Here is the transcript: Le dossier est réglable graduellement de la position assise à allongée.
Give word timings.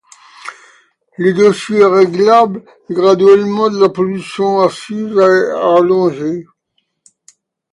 Le 1.15 1.31
dossier 1.31 1.77
est 1.81 1.85
réglable 1.85 2.65
graduellement 2.89 3.69
de 3.69 3.77
la 3.79 3.89
position 3.89 4.59
assise 4.61 5.15
à 5.19 5.75
allongée. 5.77 6.47